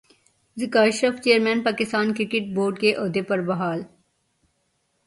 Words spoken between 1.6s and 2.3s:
Pakistan